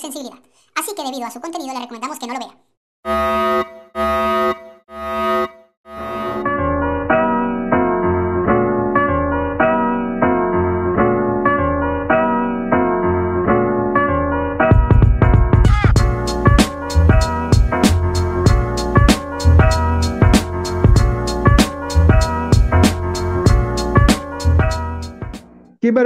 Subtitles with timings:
[0.00, 0.38] sensibilidad.
[0.74, 3.41] Así que debido a su contenido le recomendamos que no lo vea.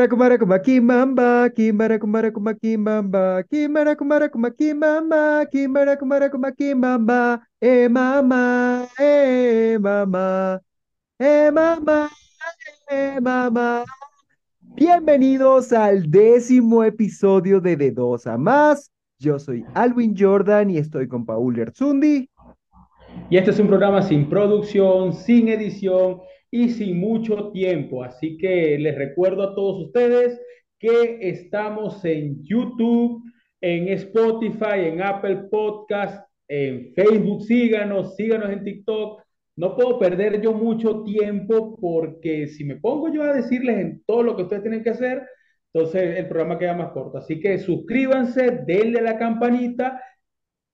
[0.07, 6.53] Kimara kumara kuma kimamba, kimara kumara kuma kimamba, kimara kumara kuma kimamba, kimara kumara kuma
[6.53, 10.49] kimamba, eh mamá, eh mamá,
[11.19, 12.09] eh mamá,
[12.89, 13.85] eh.
[14.77, 18.93] Bienvenidos al décimo episodio de De Dos a Más.
[19.19, 22.31] Yo soy Alwin Jordan y estoy con Paul Erzundi.
[23.29, 26.21] Y este es un programa sin producción, sin edición
[26.57, 28.03] y sin mucho tiempo.
[28.03, 30.41] Así que les recuerdo a todos ustedes
[30.79, 33.23] que estamos en YouTube,
[33.61, 37.43] en Spotify, en Apple Podcast, en Facebook.
[37.43, 39.23] Síganos, síganos en TikTok.
[39.57, 44.23] No puedo perder yo mucho tiempo porque si me pongo yo a decirles en todo
[44.23, 45.23] lo que ustedes tienen que hacer,
[45.75, 47.19] entonces el programa queda más corto.
[47.19, 50.03] Así que suscríbanse, denle la campanita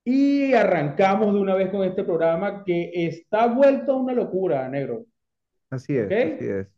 [0.04, 5.06] y arrancamos de una vez con este programa que está vuelto a una locura, negro.
[5.72, 6.68] Así es, así es.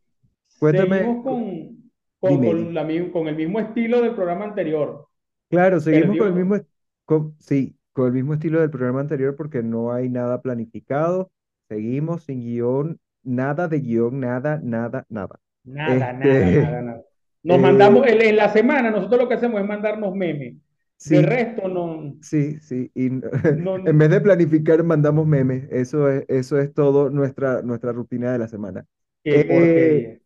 [0.59, 0.99] Cuéntame.
[0.99, 5.09] Seguimos con, con, con la con el mismo estilo del programa anterior.
[5.51, 6.57] Claro, seguimos con el mismo,
[7.05, 11.31] con- sí, con el mismo estilo del programa anterior porque no hay nada planificado.
[11.69, 15.41] Seguimos sin guion, nada de guion, nada, nada, nada.
[15.65, 17.03] Nada, Este, nada, nada, nada.
[17.43, 20.57] Nos eh, mandamos, en la semana, nosotros lo que hacemos es mandarnos memes.
[21.05, 22.91] De Sí, resto, no, sí, sí.
[22.95, 23.11] Y
[23.51, 25.69] no, en vez de planificar, mandamos memes.
[25.71, 28.87] Eso es, eso es todo nuestra, nuestra rutina de la semana.
[29.23, 30.21] qué Eh,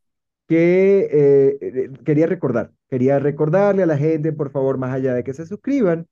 [0.49, 5.25] que eh, eh, quería recordar, quería recordarle a la gente, por favor, más allá de
[5.25, 6.09] que se suscriban,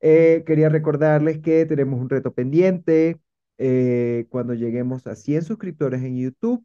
[0.00, 3.20] eh, quería recordarles que tenemos un reto pendiente.
[4.30, 6.64] cuando lleguemos a 100 suscriptores en YouTube,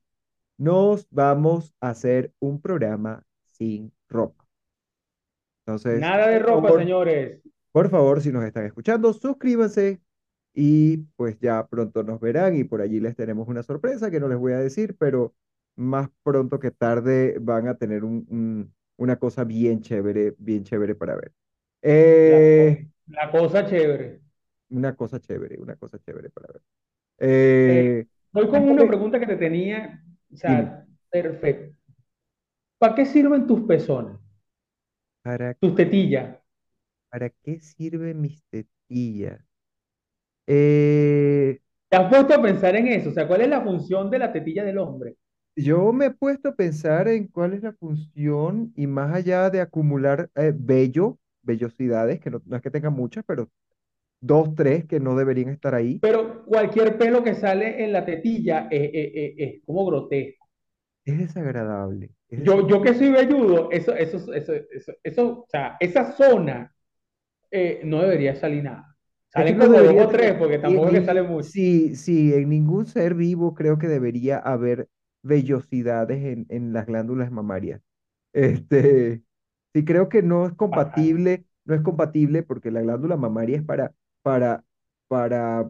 [0.58, 3.24] nos vamos a hacer un programa
[3.54, 4.45] sin ropa.
[5.66, 7.42] Entonces, Nada de ropa, señores.
[7.72, 10.02] por favor, si nos están escuchando, suscríbanse
[10.54, 14.28] y pues ya pronto nos verán y por allí les tenemos una sorpresa que no
[14.30, 15.36] les voy a decir, pero
[15.76, 20.96] más pronto que tarde van a tener un- un- una cosa bien chévere, bien chévere
[20.96, 21.34] para ver.
[21.82, 24.22] Eh, la cosa chévere.
[24.70, 26.62] una cosa chévere, una cosa chévere para ver.
[27.20, 30.04] Eh, Eh, voy con una pregunta que te tenía,
[30.34, 31.76] o sea, perfecto.
[32.78, 34.18] ¿Para qué sirven tus pezones,
[35.26, 36.38] ¿para, tus tetillas?
[37.10, 39.42] para qué sirven mis tetillas?
[40.48, 41.60] Eh,
[41.90, 43.10] ¿Te has puesto a pensar en eso?
[43.10, 45.16] O sea, ¿cuál es la función de la tetilla del hombre?
[45.58, 49.62] Yo me he puesto a pensar en cuál es la función y más allá de
[49.62, 53.50] acumular eh, vello, vellosidades, que no, no es que tenga muchas, pero
[54.22, 56.00] dos, tres que no deberían estar ahí.
[56.02, 60.48] Pero cualquier pelo que sale en la tetilla es, es- es- es como grotesco.
[61.04, 65.78] Es desagradable, es Yo, yo que soy velludo, eso, eso, eso, eso, eso, o sea,
[65.80, 66.74] esa zona
[67.52, 68.96] eh, no debería salir nada.
[69.30, 71.50] Salen como dos o tres, porque tampoco es que sale mucho.
[71.50, 74.88] sí, sí, en ningún ser vivo creo que debería haber
[75.24, 77.82] vellosidades en, en las glándulas mamarias.
[78.34, 79.24] Este,
[79.74, 83.94] sí, creo que no es compatible, no es compatible porque la glándula mamaria es para,
[84.22, 84.64] para,
[85.08, 85.70] para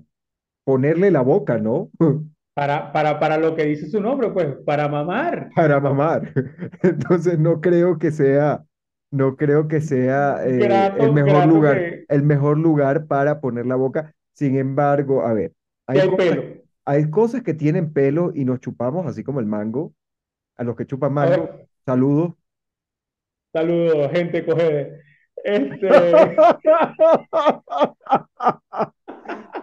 [0.63, 1.91] ponerle la boca, ¿no?
[2.55, 5.49] Para, para, para lo que dice su nombre, pues, para mamar.
[5.53, 6.31] Para mamar.
[6.83, 8.63] Entonces no creo que sea,
[9.11, 13.75] no creo que sea eh, el mejor lugar, que, el mejor lugar para poner la
[13.75, 14.13] boca.
[14.31, 15.51] Sin embargo, a ver,
[15.85, 16.43] hay hay cosas, pelo.
[16.85, 19.93] hay cosas que tienen pelo y nos chupamos, así como el mango.
[20.55, 21.49] A los que chupan mango,
[21.85, 22.35] saludos.
[23.51, 25.01] saludos, gente coge.
[25.45, 25.87] Este,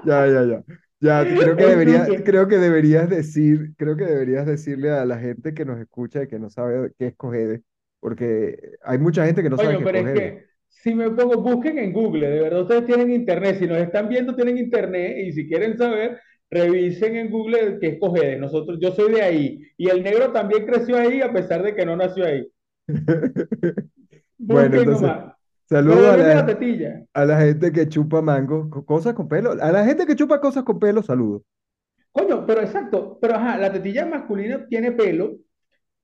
[0.04, 0.62] Ya, ya, ya.
[1.02, 5.52] Ya, creo que debería, creo que deberías decir, creo que deberías decirle a la gente
[5.52, 7.62] que nos escucha y que no sabe qué es cojede,
[7.98, 10.14] porque hay mucha gente que no sabe qué es pero es cojede.
[10.14, 14.08] que si me pongo, busquen en Google, de verdad ustedes tienen internet, si nos están
[14.08, 16.20] viendo tienen internet y si quieren saber,
[16.52, 18.38] revisen en Google qué es Cogede.
[18.38, 21.84] Nosotros, yo soy de ahí y el negro también creció ahí a pesar de que
[21.84, 22.46] no nació ahí.
[24.44, 25.34] Bueno, entonces, nomás.
[25.72, 27.04] Saludos a la la, tetilla.
[27.14, 29.52] a la gente que chupa mango, co- cosas con pelo.
[29.52, 31.42] A la gente que chupa cosas con pelo, saludos.
[32.12, 35.38] Coño, pero exacto, pero ajá, la tetilla masculina tiene pelo,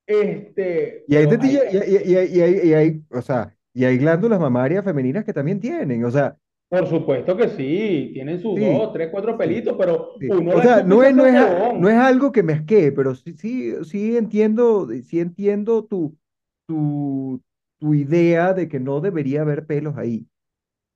[0.06, 2.28] este, Y hay tetilla, y, hay-
[2.64, 6.36] y y hay, o sea, y hay glándulas mamarias femeninas que también tienen, o sea,
[6.68, 10.28] por supuesto que sí, tienen sus sí, dos, tres, cuatro pelitos, pero Sí.
[10.28, 11.34] uno O sea, no es, no es,
[11.76, 16.18] no es algo que me asquee, pero sí, sí, sí entiendo, sí entiendo tu,
[16.66, 17.40] tu,
[17.78, 20.26] tu idea de que no debería haber pelos ahí.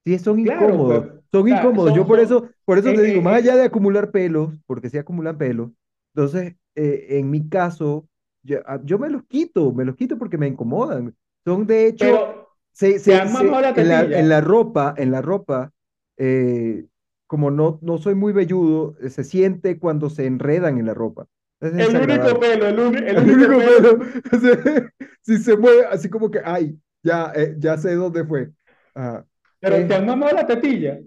[0.04, 1.92] Sí, son Claro, incómodos, pero, son incómodos.
[1.92, 4.10] Yo por son, eso, por eso eh, te digo, eh, más allá eh, de acumular
[4.10, 5.70] pelos, porque sí acumulan pelos,
[6.14, 8.08] entonces, eh, en mi caso,
[8.42, 11.14] yo, ah, yo me los quito, me los quito porque me incomodan.
[11.44, 14.28] Son de hecho, pero se, se, mamado se, la en la, en tetilla.
[14.28, 15.72] la ropa, en la ropa,
[16.16, 16.86] eh,
[17.26, 21.26] como no, no soy muy velludo, se siente cuando se enredan en la ropa.
[21.62, 23.98] Es El único pelo, el, uni- el El único único pelo.
[23.98, 23.98] pelo,
[25.22, 28.50] si se mueve así como que, ay, ya, eh, ya sé dónde fue.
[28.94, 29.26] Ajá.
[29.60, 30.98] Pero te Eh, han mamado la tetilla.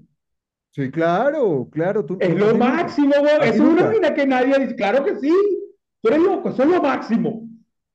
[0.72, 4.76] sí, claro, claro, tú, Es tú- lo máximo, ti es una vaina que nadie dice.
[4.76, 5.32] Claro que sí.
[6.02, 7.48] Tú eres loco, eso es lo máximo.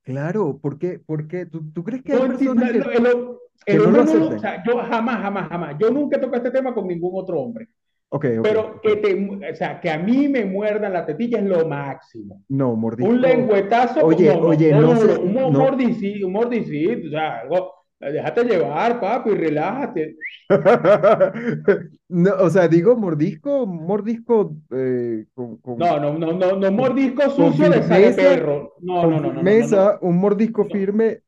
[0.02, 0.98] Claro, ¿por qué?
[0.98, 1.46] ¿Por qué?
[1.46, 3.90] ¿Tú, tú crees que hay No enti- personas no, que, el, hom- que el no
[3.90, 6.86] lo lo, o sea, yo jamás, jamás, jamás, yo nunca he tocado este tema con
[6.88, 7.68] ningún otro hombre,
[8.12, 9.14] Ok, ok, pero que te,
[9.52, 12.44] o sea, que a mí me muerdan la tetilla es lo máximo.
[12.48, 13.20] No, Un mordisco.
[13.20, 15.50] lengüetazo, Oye, no, no, oye, no no sé, un no.
[15.52, 20.16] mordicito, un mordicito, o sea, algo, déjate llevar, papi, relájate.
[22.08, 27.30] No, o sea, digo mordisco, mordisco eh, con, con, No, no, no, no, no mordisco
[27.30, 28.74] sucio de firmeza, perro.
[28.80, 31.22] No, no, no, no, no, no, no, firmeza, un mordisco no, firme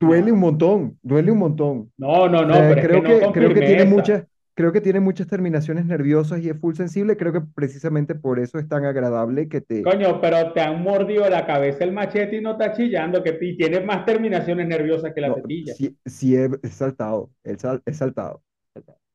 [0.00, 1.92] duele un no, montón, duele un montón.
[1.98, 4.24] no, no, no, sea, pero es que creo no que, creo que tiene muchas,
[4.56, 7.16] creo que tiene muchas terminaciones nerviosas y es full sensible.
[7.16, 11.28] Creo que precisamente por eso es tan agradable que te, Coño, pero te han mordido
[11.28, 15.20] la cabeza el machete y no está chillando, que y tienes más terminaciones nerviosas que
[15.20, 15.74] la no, tetilla.
[15.74, 18.42] sí, sí he, he saltado, he, sal- he saltado.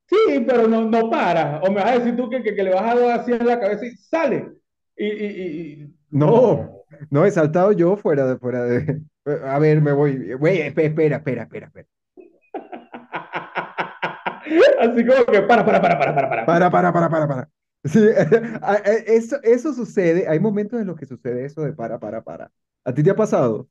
[0.07, 1.61] Sí, pero no, no paras.
[1.63, 3.45] O me vas a decir tú que, que, que le vas a dar así en
[3.45, 4.51] la cabeza y sale.
[4.95, 7.25] Y, y, y- No, no.
[7.25, 9.01] he saltado yo fuera de, fuera de.
[9.45, 10.33] A ver, me voy.
[10.33, 11.87] Güey, espe- espera, espera, espera, espera.
[14.79, 16.45] Así como que para, para, para, para, para, para.
[16.45, 17.49] Para, para, para, para, para.
[17.83, 17.99] Sí,
[19.07, 20.27] eso, eso sucede.
[20.27, 22.51] Hay momentos en los que sucede eso de para, para, para.
[22.83, 23.67] ¿A ti te ha pasado?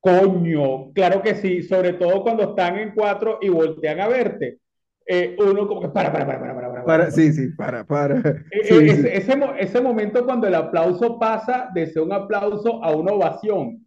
[0.00, 4.58] Coño, claro que sí, sobre todo cuando están en cuatro y voltean a verte.
[5.06, 8.18] Eh, uno como que para, para, para, para, para, para, para, sí, sí, para, para.
[8.18, 8.90] Eh, eh, Sí, sí.
[8.90, 13.12] ese, ese, mo- ese momento cuando el aplauso pasa de ser un aplauso a una
[13.12, 13.86] ovación.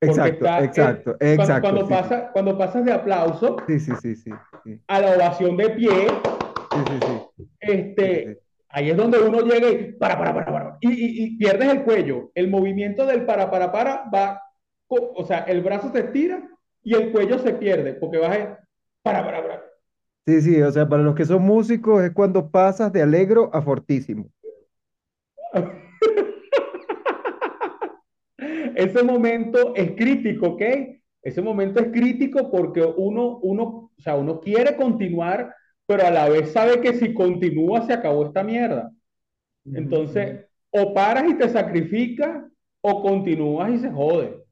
[0.00, 1.60] Exacto, está, eh, exacto, cuando, exacto.
[1.62, 4.30] cuando, Sí, pasa, cuando pasas de aplauso sí, sí, sí, sí,
[4.66, 10.18] sí, a la ovación de pie, sí, este, ahí es donde uno llega y para,
[10.18, 12.30] para, para, para, y, y, y pierdes el cuello.
[12.34, 14.42] El movimiento del para, para, para va,
[14.88, 16.46] o sea, el brazo se estira
[16.82, 18.58] y el cuello se pierde, porque vas a,
[19.02, 19.62] para, para, para.
[20.26, 23.62] Sí, sí, o sea, para los que son músicos es cuando pasas de alegro a
[23.62, 24.28] fortísimo.
[28.74, 30.62] Ese momento es crítico, ¿ok?
[31.26, 35.52] Ese momento es crítico porque uno, uno, o sea, uno quiere continuar,
[35.84, 38.92] pero a la vez sabe que si continúa se acabó esta mierda.
[39.64, 39.78] Ujú, ujú.
[39.78, 42.44] Entonces, o paras y te sacrificas,
[42.80, 44.44] o continúas y se jode.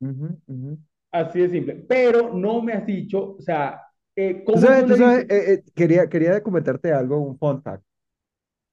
[0.00, 0.78] Ujú, ujú.
[1.10, 1.74] Así de simple.
[1.88, 3.80] Pero no me has dicho, o sea,
[4.14, 7.84] eh, ¿cómo sabes, tú sabes, eh, eh, quería, quería comentarte algo, un fun fact.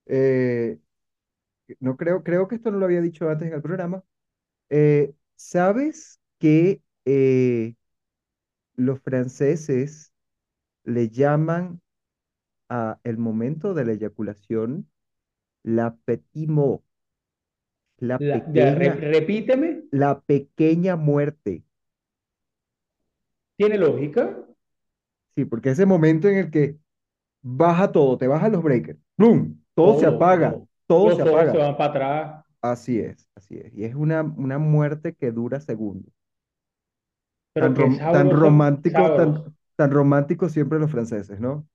[0.07, 0.77] Eh,
[1.79, 4.03] no creo, creo que esto no lo había dicho antes en el programa.
[4.69, 7.75] Eh, ¿sabes que eh,
[8.75, 10.11] los franceses
[10.85, 11.81] le llaman
[12.69, 14.89] a el momento de la eyaculación
[15.63, 16.83] la petit mort,
[17.99, 21.63] la La- ya, pequeña, repíteme, la pequeña muerte?
[23.57, 24.35] ¿tiene lógica?
[25.35, 26.77] Sí, porque ese momento en el que
[27.41, 29.59] baja todo, te bajan los breakers, ¡plum!
[29.75, 31.11] Todo se Todo, apaga, todo.
[31.15, 31.57] se ojos se apaga.
[31.57, 32.45] van para atrás.
[32.61, 33.73] Así es, así es.
[33.73, 36.13] Y es una, una muerte que dura segundos.
[37.57, 41.67] Tan, Pero qué rom- tan sabroso, romántico, tan, tan romántico siempre los franceses, ¿no?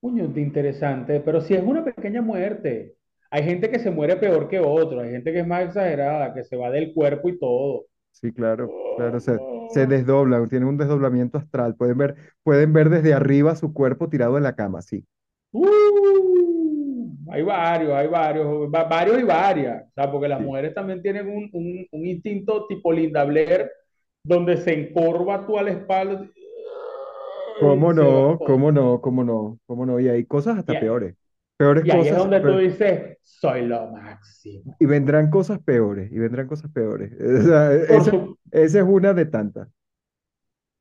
[0.00, 1.20] Coño, de interesante.
[1.20, 2.94] Pero si es una pequeña muerte.
[3.30, 5.00] Hay gente que se muere peor que otro.
[5.00, 7.86] Hay gente que es más exagerada, que se va del cuerpo y todo.
[8.10, 11.76] Sí, claro, claro, se, se desdoblan, tienen un desdoblamiento astral.
[11.76, 15.06] Pueden ver, pueden ver desde arriba su cuerpo tirado en la cama, sí.
[15.52, 19.84] Uh, hay varios, hay varios, va- varios y varias.
[19.88, 20.44] O sea, porque las Sí.
[20.44, 23.70] mujeres también tienen un, un- un instinto tipo Linda Blair,
[24.26, 26.28] donde se encorva tú a la espalda
[27.60, 28.38] ¿Cómo y no?
[28.38, 29.00] ¿Cómo no?
[29.00, 29.58] ¿Cómo no?
[29.66, 29.98] ¿Cómo no?
[30.00, 31.14] Y hay cosas Y, hasta a- peores.
[31.56, 34.76] Peores y ahí es donde tú pero- dices, soy lo máximo.
[34.78, 37.12] y vendrán cosas peores, y vendrán cosas peores.
[37.18, 39.68] O sea, Por esa, su- esa es una de tantas.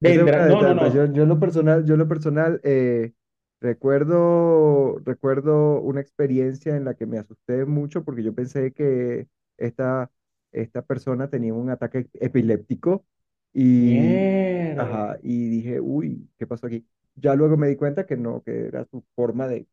[0.01, 0.93] Esa es no, no, tantas.
[0.93, 1.13] Yo, no.
[1.13, 3.13] yo en lo personal, yo lo personal eh,
[3.61, 10.11] recuerdo, recuerdo una experiencia en la que me asusté mucho porque yo pensé que esta,
[10.51, 13.05] esta persona tenía un ataque epiléptico
[13.55, 14.29] y,
[14.67, 14.77] Mierda.
[14.77, 16.87] ajá, y dije, uy, ¿qué pasó aquí?
[17.15, 19.67] Ya luego me di cuenta que no, que era su forma de,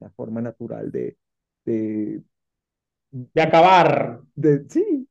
[0.00, 1.18] la forma natural de,
[1.66, 2.22] de,
[3.34, 4.20] De acabar.
[4.34, 5.08] de sí,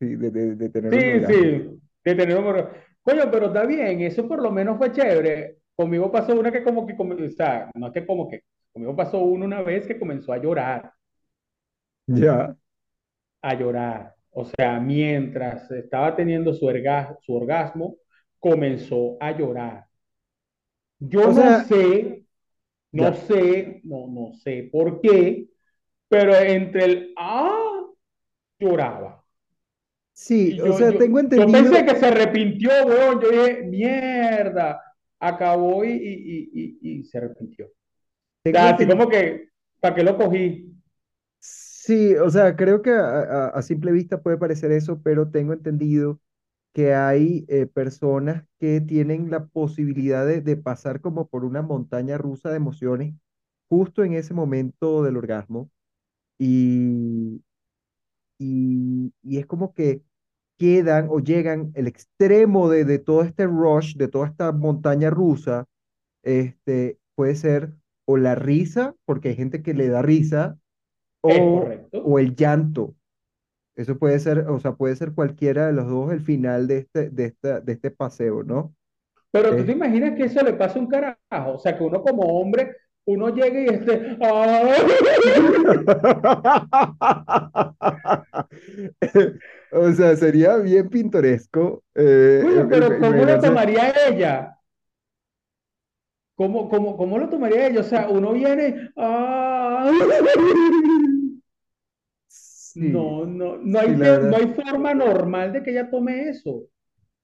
[0.00, 1.54] sí, de, de, de tener un Sí, orgasmo.
[1.60, 2.70] sí, de tener un orgasmo.
[3.02, 5.58] Coño, pero está bien, eso por lo menos fue chévere.
[5.74, 8.42] Conmigo pasó una que como que, come- o sea, no es que como que,
[8.72, 10.92] conmigo pasó uno una vez que comenzó a llorar,
[12.08, 12.56] Ya.
[13.42, 14.15] a llorar.
[14.36, 17.96] O sea, mientras estaba teniendo su, erga- su orgasmo,
[18.38, 19.86] comenzó a llorar.
[21.00, 22.24] Yo O no sea, sé,
[22.92, 23.14] no ya.
[23.14, 25.48] sé, no, no sé por qué,
[26.08, 27.86] pero entre el ah,
[28.60, 29.24] lloraba.
[30.12, 33.20] Sí, Y o yo, sea, yo, tengo yo pensé entendido, que se arrepintió, weón.
[33.20, 34.80] Yo dije, mierda,
[35.18, 37.66] acabó y, y, y, y, se arrepintió.
[37.66, 37.72] O
[38.52, 38.88] sea, así entendido.
[38.88, 39.50] como que,
[39.80, 40.75] ¿para qué lo cogí?
[41.86, 46.20] Sí, o sea, creo que a, simple vista puede parecer eso, pero tengo entendido
[46.72, 52.18] que hay eh, personas que tienen la posibilidad de, de pasar como por una montaña
[52.18, 53.14] rusa de emociones
[53.68, 55.70] justo en ese momento del orgasmo
[56.38, 57.42] y,
[58.38, 60.02] y, y es como que
[60.58, 65.66] quedan o llegan el extremo de, de todo este rush, de toda esta montaña rusa,
[66.22, 67.74] este, puede ser
[68.06, 70.58] o la risa, porque hay gente que le da risa,
[71.26, 72.94] o, el llanto.
[73.74, 77.10] Eso puede ser, o sea, puede ser cualquiera de los dos el final de este,
[77.10, 78.74] de esta, de este paseo, ¿no?
[79.30, 81.52] Pero tú te imaginas que eso le pasa a un carajo.
[81.54, 84.76] O sea, que uno como hombre, uno llegue y esté, ¡ah!
[89.72, 94.56] O sea, sería bien pintoresco eh, pero ¿cómo lo tomaría ella?
[96.34, 97.80] ¿Cómo, cómo, cómo lo tomaría ella?
[97.80, 98.90] O sea, uno viene.
[102.78, 103.88] Sí, No, no, no hay,
[104.22, 106.68] no hay forma normal de que ella tome eso.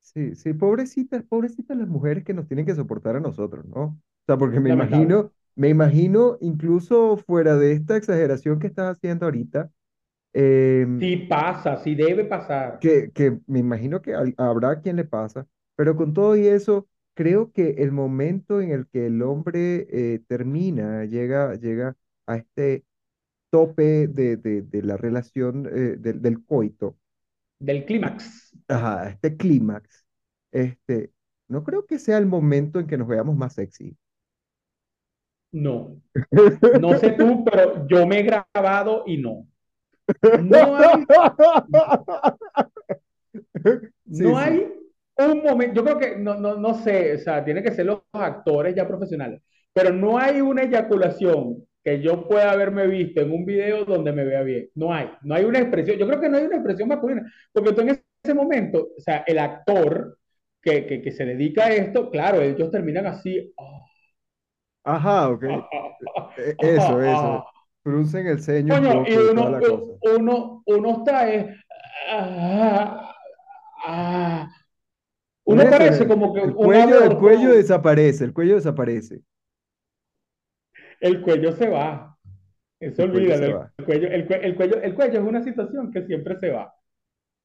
[0.00, 3.82] Sí, sí, pobrecitas, pobrecitas las mujeres que nos tienen que soportar a nosotros, ¿no?
[3.84, 4.70] O sea, porque me Lamentable.
[4.70, 9.70] imagino, me imagino, incluso fuera de esta exageración que estás haciendo ahorita,
[10.34, 12.80] em, Sí pasa, sí debe pasar.
[12.80, 16.88] que, que me imagino que al- habrá quien le pasa, pero con todo y eso,
[17.14, 22.84] creo que el momento en el que el hombre eh, termina, llega, llega a este
[23.52, 26.98] tope de, de, de la relación eh, del, del coito,
[27.68, 28.52] Del clímax.
[28.68, 30.06] ajá, este clímax,
[30.52, 31.12] este,
[31.48, 33.96] no creo que sea el momento en que nos veamos más sexy.
[35.52, 36.00] No.
[36.74, 39.46] No sé tú, pero yo me he grabado y no.
[40.36, 41.06] No hay,
[44.10, 44.72] Sí, no sí, hay
[45.16, 48.00] un momento, yo creo que, no, no, no sé, o sea, tiene que ser los
[48.12, 49.42] actores ya profesionales,
[49.72, 54.24] pero no hay una eyaculación que yo pueda haberme visto en un video donde me
[54.24, 54.70] vea bien.
[54.74, 57.72] No hay, no hay una expresión, yo creo que no hay una expresión masculina, porque
[57.72, 60.18] tú en ese momento, o sea, el actor
[60.60, 63.80] que, que, que se dedica a esto, claro, ellos terminan así, ah,
[64.84, 65.68] ajá, ok, ah,
[66.16, 67.44] ah, e- eso, eso,
[67.82, 69.60] fruncen el ceño Coño, y uno,
[70.16, 71.56] uno, uno está, eh,
[72.10, 73.14] ah,
[73.84, 74.48] ah,
[75.44, 79.22] uno parece el, como que el cuello, el cuello desaparece, el cuello desaparece,
[81.02, 82.18] el cuello se va,
[82.80, 85.42] eso el cuello olvídalo, se el cuello, el, cue- el cuello, el cuello es una
[85.44, 86.74] situación que siempre se va,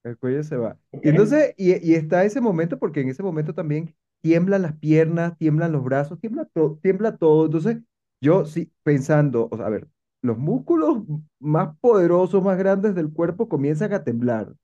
[0.04, 0.78] el cuello se va.
[1.02, 5.38] Y entonces, y, y está ese momento, porque en ese momento también tiemblan las piernas,
[5.38, 7.46] tiemblan los brazos, tiembla, to- tiembla todo.
[7.46, 7.78] Entonces,
[8.22, 9.88] yo sí, pensando, o sea, a ver,
[10.22, 11.04] los músculos
[11.40, 14.50] más poderosos, más grandes del cuerpo comienzan a temblar.
[14.50, 14.56] O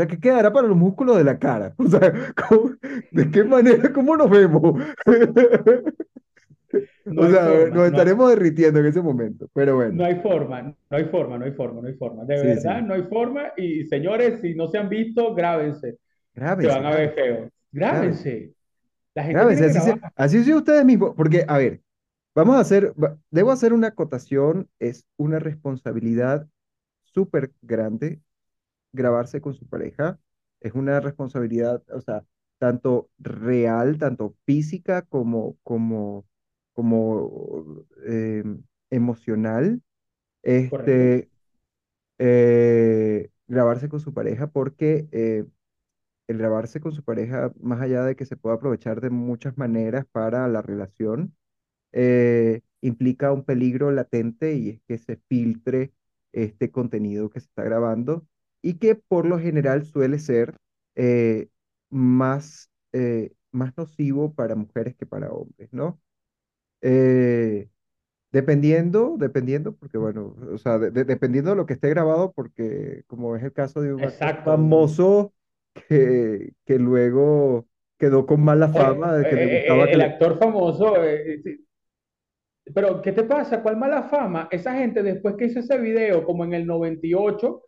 [0.00, 1.74] sea, ¿qué quedará para los músculos de la cara?
[1.78, 2.12] O sea,
[2.48, 2.72] ¿cómo-
[3.12, 4.80] ¿de qué manera, cómo nos vemos?
[7.04, 10.04] No O hay sea, forma, nos no estaremos derritiendo en ese momento, pero bueno, no
[10.04, 12.82] hay forma, no hay forma, no hay forma, no hay forma, de sí, verdad, sí.
[12.82, 15.98] no hay forma, y señores, si no se han visto, grábense,
[16.60, 18.54] se Grábense, van a ver feo, grábense, grábense,
[19.14, 19.80] la gente grábense, tiene que
[20.16, 21.82] así sea ustedes mismos, porque, a ver,
[22.34, 22.94] vamos a hacer,
[23.30, 26.48] debo hacer una acotación, es una responsabilidad
[27.04, 28.20] súper grande
[28.92, 30.18] grabarse con su pareja,
[30.60, 32.24] es una responsabilidad, o sea,
[32.58, 36.26] tanto real, tanto física como, como,
[36.78, 38.44] como eh,
[38.90, 39.82] emocional,
[40.42, 41.30] este,
[42.18, 45.44] eh, grabarse con su pareja porque eh,
[46.28, 50.06] el grabarse con su pareja, más allá de que se pueda aprovechar de muchas maneras
[50.12, 51.36] para la relación,
[51.92, 55.92] eh, implica un peligro latente y es que se filtre
[56.32, 58.26] este contenido que se está grabando
[58.62, 60.56] y que por lo general suele ser
[61.90, 62.70] más,
[63.52, 66.00] más nocivo para mujeres que para hombres, ¿no?
[66.82, 67.68] Eh,
[68.32, 73.04] dependiendo, dependiendo, porque bueno, o sea, de- de- dependiendo de lo que esté grabado, porque
[73.08, 75.34] como es el caso de un actor famoso
[75.88, 77.68] que, que luego
[77.98, 80.02] quedó con mala fama de eh, le eh, gustaba eh, que el le...
[80.02, 81.66] actor famoso, eh, sí,
[82.74, 83.62] pero ¿qué te pasa?
[83.62, 84.48] ¿Cuál mala fama?
[84.50, 87.62] Esa gente después que hizo ese video, como en el 98,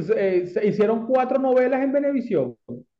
[0.00, 2.56] se, eh, se hicieron cuatro novelas en Venevisión.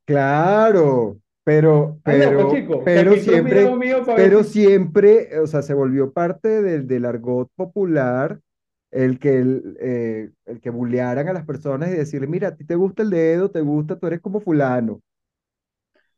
[0.06, 4.64] Claro, Pero, Ay, loco, pero, pero siempre, mío pero si...
[4.66, 8.38] siempre, o sea, se volvió parte del, del argot popular
[8.90, 12.64] el que, el, eh, el que bullearan a las personas y decirle, mira, a ti
[12.64, 15.00] te gusta el dedo, te gusta, tú eres como fulano.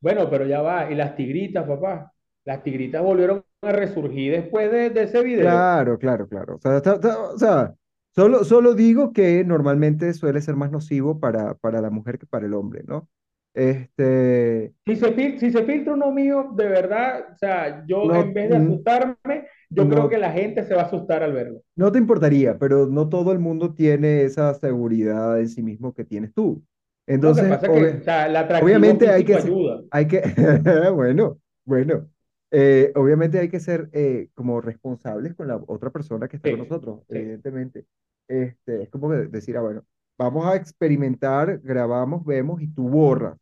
[0.01, 0.91] Bueno, pero ya va.
[0.91, 2.13] Y las tigritas, papá.
[2.45, 5.43] Las tigritas volvieron a resurgir después de, de ese video.
[5.43, 6.57] Claro, claro, claro.
[6.57, 7.75] O sea, o sea,
[8.15, 12.47] solo, solo digo que normalmente suele ser más nocivo para, para la mujer que para
[12.47, 13.09] el hombre, ¿no?
[13.53, 18.33] Este, Si se, si se filtra uno mío, de verdad, o sea, yo no, en
[18.33, 21.63] vez de mm, asustarme, yo creo que la gente se va a asustar al verlo.
[21.77, 26.05] no te importaría, pero no todo el mundo tiene esa seguridad en sí mismo que
[26.05, 26.63] tienes tú.
[27.07, 29.83] Que Entonces, pasa que, o sea, obviamente hay que, ayuda.
[29.91, 30.23] hay que,
[30.95, 32.09] bueno, bueno,
[32.53, 36.61] eh, obviamente hay que ser eh, como responsables con la otra persona que está con
[36.61, 37.17] nosotros, sí.
[37.19, 37.85] evidentemente.
[38.29, 39.85] Este, es como decir, ah, bueno,
[40.21, 43.39] vamos a experimentar, grabamos, vemos y tú borras,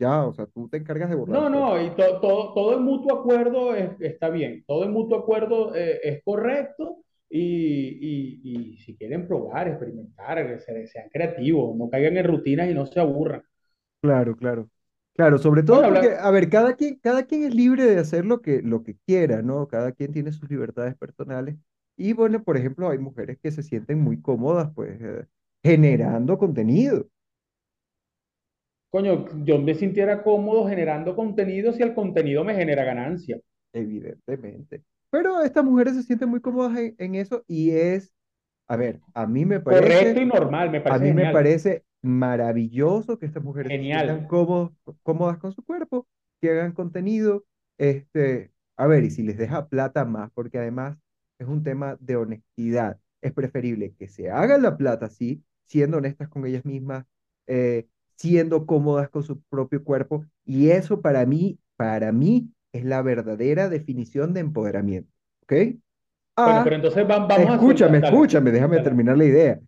[0.00, 1.66] ya, o sea, tú te encargas de borrar, No, pues.
[1.66, 5.74] no, y to- todo, todo el mutuo acuerdo es- está bien, todo el mutuo acuerdo
[5.74, 7.40] eh, es correcto y,
[8.42, 12.74] y- y si quieren probar, experimentar, que se- sean creativos, no caigan en rutinas y
[12.74, 13.42] no se aburran.
[14.02, 14.70] Claro, claro.
[15.14, 17.98] Claro, sobre Bueno, todo porque, habla- a ver, cada quien, cada quien es libre de
[17.98, 19.68] hacer lo que, lo que quiera, ¿no?
[19.68, 21.56] Cada quien tiene sus libertades personales.
[21.96, 25.26] Y bueno, por ejemplo, hay mujeres que se sienten muy cómodas, pues, eh,
[25.62, 27.06] generando contenido,
[28.90, 33.40] coño, yo me sintiera cómodo generando contenido si el contenido me genera ganancia.
[33.72, 34.82] evidentemente.
[35.10, 38.12] Pero estas mujeres se sienten muy cómodas en, en eso y es,
[38.68, 41.84] a ver, a mí me Correcto parece, y normal, me a parece mí me parece
[42.02, 46.08] maravilloso que estas mujeres se sientan cómodos, cómodas con su cuerpo,
[46.40, 47.44] que hagan contenido,
[47.78, 50.98] este, a ver, y si les deja plata más, porque además
[51.38, 53.00] es un tema de honestidad.
[53.22, 57.06] Es preferible que se hagan la plata así, siendo honestas con ellas mismas,
[57.48, 63.02] eh, siendo cómodas con su propio cuerpo, y eso para mí, para mí, es la
[63.02, 65.12] verdadera definición de empoderamiento,
[65.44, 65.54] ¿ok?
[66.42, 68.80] Bueno, pero A, entonces va- vamos a escúchame, dale, escúchame, déjame dale.
[68.80, 69.60] terminar la idea.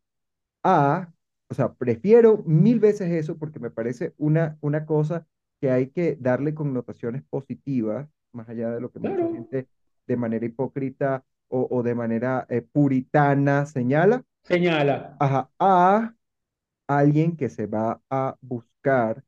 [0.65, 1.13] A,
[1.49, 5.27] o sea, prefiero mil veces eso porque me parece una, una cosa
[5.61, 9.69] que hay que darle connotaciones positivas, más allá de lo que mucha Claro, gente
[10.07, 14.25] de manera hipócrita o, o de manera eh, puritana señala.
[14.49, 14.97] Señala.
[15.19, 16.15] Ajá, a
[16.89, 19.25] alguien que se va a buscar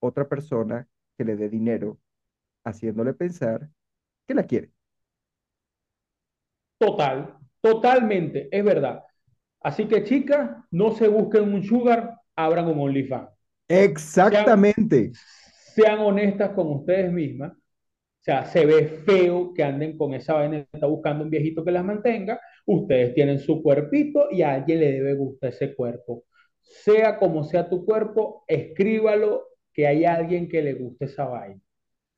[0.00, 1.98] otra persona que le dé dinero,
[2.64, 3.70] haciéndole pensar
[4.26, 4.72] que la quiere.
[6.78, 9.04] Total, totalmente, es verdad.
[9.60, 13.30] Así que chicas, no se busquen un sugar, abran un OnlyFans.
[14.30, 15.16] Sean, Exactamente.
[15.74, 17.52] sean honestas con ustedes mismas.
[18.28, 21.82] Sea, se ve feo que anden con esa vaina, está buscando un viejito que las
[21.82, 22.38] mantenga.
[22.66, 26.24] Ustedes tienen su cuerpito y a alguien le debe gustar ese cuerpo.
[26.60, 31.58] Sea como sea tu cuerpo, escríbalo que hay alguien que le guste esa vaina.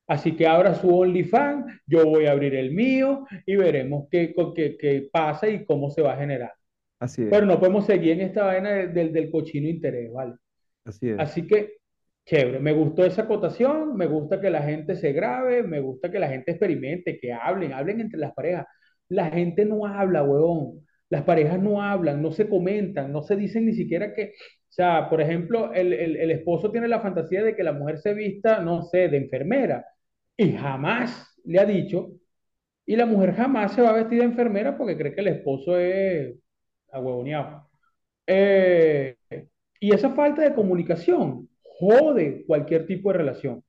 [0.05, 4.75] Así que abra su OnlyFans, yo voy a abrir el mío y veremos qué, qué,
[4.77, 6.51] qué pasa y cómo se va a generar.
[6.99, 10.33] Así es, Pero no podemos seguir en esta vaina del, del, del cochino interés, ¿vale?
[10.83, 11.15] así es.
[11.17, 11.77] Así que,
[12.25, 16.19] chévere, me gustó esa acotación, me gusta que la gente se grabe, me gusta que
[16.19, 18.67] la gente experimente, que hablen, hablen entre las parejas.
[19.09, 20.85] La gente no habla, huevón.
[21.09, 25.09] Las parejas no hablan, no se comentan, no se dicen ni siquiera que, o sea,
[25.09, 28.59] por ejemplo, el, el, el esposo tiene la fantasía de que la mujer se vista,
[28.61, 29.85] no sé, de enfermera,
[30.37, 32.11] y jamás le ha dicho,
[32.85, 35.77] y la mujer jamás se va a vestir de enfermera porque cree que el esposo
[35.77, 36.35] es
[36.91, 37.69] ahuevoneado.
[38.27, 39.17] Eh,
[39.79, 41.49] y esa falta de comunicación
[41.81, 43.63] jode cualquier tipo de relación.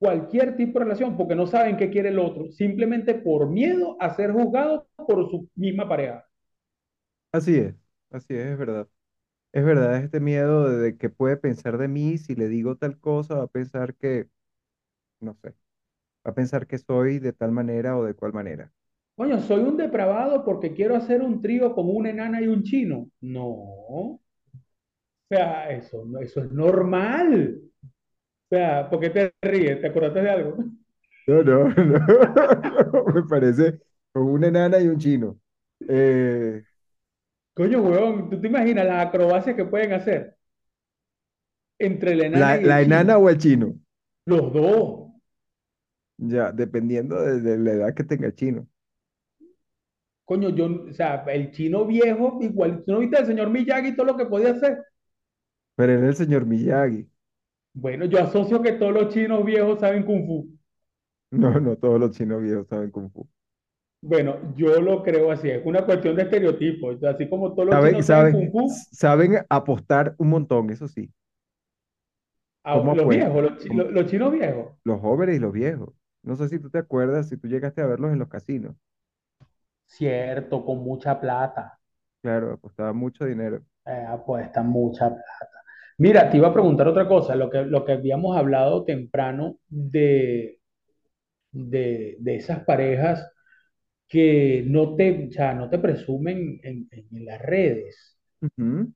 [0.00, 4.12] Cualquier tipo de relación, porque no saben qué quiere el otro, simplemente por miedo a
[4.14, 6.24] ser juzgados por su misma pareja.
[7.32, 7.74] Así es,
[8.10, 8.88] así es, es verdad.
[9.52, 12.76] Es verdad, es este miedo de, de que puede pensar de mí, si le digo
[12.76, 14.28] tal cosa, va a pensar que,
[15.20, 15.50] no sé,
[16.26, 18.72] va a pensar que soy de tal manera o de cual manera.
[19.16, 23.10] Coño, soy un depravado porque quiero hacer un trío con una enana y un chino.
[23.20, 24.20] No.
[25.30, 27.60] O sea, eso, no- eso es normal.
[28.50, 29.80] O sea, ¿por qué te ríes?
[29.80, 30.56] ¿Te acordaste de algo?
[31.26, 33.80] No, no, no, me parece
[34.12, 35.38] como una enana y un chino.
[35.86, 36.64] Eh,
[37.54, 40.34] Coño, huevón, ¿tú te imaginas las acrobacias que pueden hacer
[41.78, 43.18] entre la enana la, y el la enana chino?
[43.18, 43.74] o el chino,
[44.26, 45.10] Los dos.
[46.18, 48.68] ya, dependiendo de, de la edad que tenga el chino.
[50.24, 54.06] Coño, yo, o sea, el chino viejo, igual, ¿tú no viste al señor Miyagi todo
[54.06, 54.78] lo que podía hacer?
[55.78, 57.10] Pero era el señor Miyagi.
[57.72, 60.58] Bueno, yo asocio que todos los chinos viejos saben Kung Fu.
[61.30, 63.26] No, no todos los chinos viejos saben Kung Fu.
[64.00, 67.02] Bueno, yo lo creo así, es una cuestión de estereotipos.
[67.04, 70.86] Así como todos los Saben, chinos saben saben, Kung Fu, saben apostar un montón, eso
[70.88, 71.12] sí.
[72.62, 73.74] Ah, ¿Cómo los viejos, los, chi- ¿Cómo?
[73.74, 74.72] los- los chinos viejos.
[74.84, 75.94] Los jóvenes y los viejos.
[76.24, 78.74] No sé si tú te acuerdas, si tú llegaste a verlos en los casinos.
[79.86, 81.80] Cierto, con mucha plata.
[82.22, 83.64] Claro, apostaba mucho dinero.
[83.86, 85.57] Eh, apuestan mucha plata.
[85.98, 90.60] Mira, te iba a preguntar otra cosa, lo que, lo que habíamos hablado temprano de,
[91.52, 93.26] de, de esas parejas
[94.08, 98.18] que no te, o sea, no te presumen en, en- en las redes.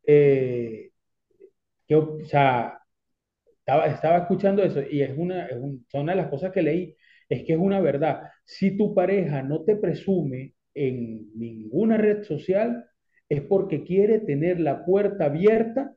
[0.07, 0.91] Eh,
[1.89, 2.81] que, o sea,
[3.61, 6.97] estaba, estaba escuchando eso y es una, es un- una de las cosas que leí,
[7.29, 8.23] es que es una verdad.
[8.45, 12.87] Si tu pareja no te presume en ninguna red social,
[13.29, 15.95] es porque quiere tener la puerta abierta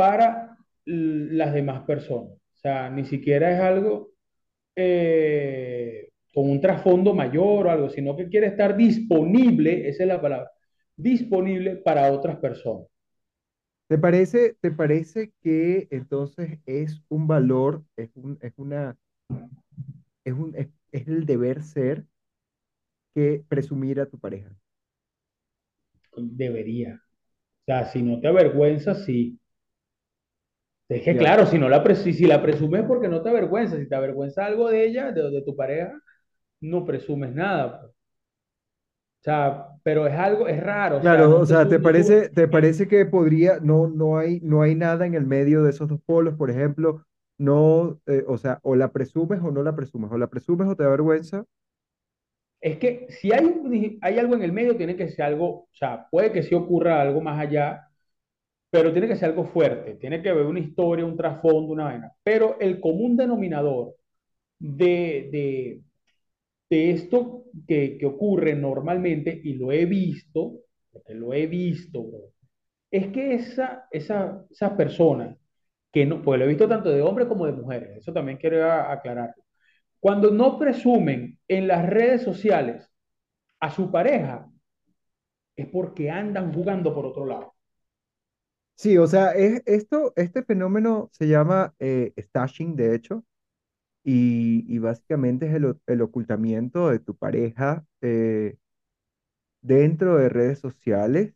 [0.00, 2.32] para las demás personas.
[2.32, 4.12] O sea, ni siquiera es algo
[4.74, 10.22] eh, con un trasfondo mayor o algo, sino que quiere estar disponible, esa es la
[10.22, 10.50] palabra,
[10.96, 12.86] disponible para otras personas.
[13.88, 18.96] ¿Te parece, te parece que entonces es un valor, es un, es una,
[20.24, 22.06] es un, es, es el deber ser
[23.14, 24.50] que presumir a tu pareja?
[26.16, 26.94] Debería.
[26.94, 29.38] O sea, si no te avergüenzas, sí.
[30.90, 33.88] Es que claro, si no la si, si la presumes porque no te avergüenzas, si
[33.88, 35.92] te avergüenza algo de ella, de, de tu pareja,
[36.60, 37.80] no presumes nada.
[37.82, 37.92] pues.
[39.20, 42.46] O sea, pero es algo, es raro, o sea, Claro, o sea, ¿te parece, te
[42.46, 46.00] parece que podría, no, no hay, no hay nada en el medio de esos dos
[46.04, 47.06] polos, por ejemplo,
[47.38, 50.76] no, eh, o sea, o la presumes o no la presumes, o la presumes o
[50.76, 51.44] te da vergüenza?
[52.60, 56.08] Es que si hay, hay algo en el medio, tiene que ser algo, o sea,
[56.10, 57.88] puede que sí ocurra algo más allá,
[58.70, 62.12] pero tiene que ser algo fuerte, tiene que haber una historia, un trasfondo, una vaina.
[62.22, 63.94] Pero el común denominador
[64.58, 65.82] de, de,
[66.70, 70.60] de esto que, ocurre normalmente, y lo he visto,
[71.08, 72.06] lo he visto,
[72.90, 75.36] es que esa, esa, esas personas,
[75.92, 78.64] que no, pues lo he visto tanto de hombres como de mujeres, eso también quiero
[78.70, 79.34] a- aclarar.
[80.00, 82.88] Cuando no presumen en las redes sociales
[83.60, 84.48] a su pareja,
[85.54, 87.54] es porque andan jugando por otro lado.
[88.80, 93.24] Sí, o sea, es, esto, este fenómeno se llama eh, stashing, de hecho,
[94.04, 98.58] y, y básicamente es el, el ocultamiento de tu pareja eh,
[99.62, 101.34] dentro de redes sociales,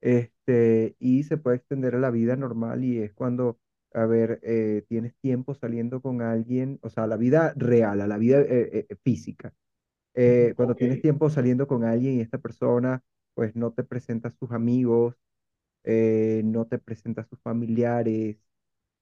[0.00, 3.60] este, y se puede extender a la vida normal y es cuando,
[3.94, 8.06] a ver, eh, tienes tiempo saliendo con alguien, o sea, a la vida real, a
[8.08, 9.54] la vida eh, eh, física.
[10.14, 10.78] Eh, cuando Ok.
[10.78, 13.02] tienes tiempo saliendo con alguien y esta persona,
[13.34, 15.16] pues no te presenta a sus amigos,
[15.86, 18.38] eh, no te presenta a sus familiares,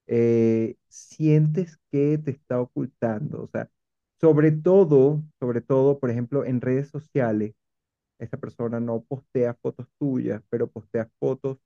[0.07, 3.69] eh, sientes que te está ocultando, o sea,
[4.21, 7.55] sobre todo, sobre todo, por ejemplo, en redes sociales,
[8.19, 11.59] esta persona no postea fotos tuyas, pero postea fotos,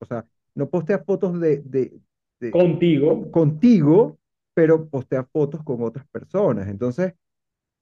[0.00, 2.00] o sea, no postea fotos de, de,
[2.40, 2.86] de- con-
[3.30, 4.18] Contigo, contigo,
[4.54, 6.68] pero postea fotos con otras personas.
[6.68, 7.14] Entonces,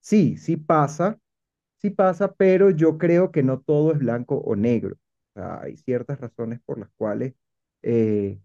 [0.00, 1.18] sí, sí pasa,
[1.78, 4.96] sí pasa, pero yo creo que no todo es blanco o negro.
[5.34, 7.34] Sea, hay ciertas razones por las cuales
[7.82, 8.40] eh,